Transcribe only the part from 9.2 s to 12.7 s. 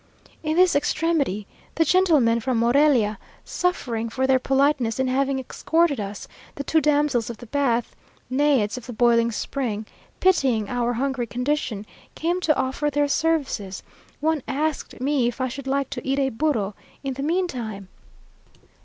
spring, pitying our hungry condition, came to